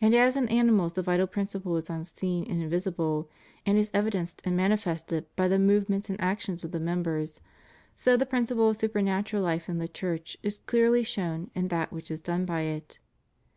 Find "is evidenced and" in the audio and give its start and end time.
3.78-4.56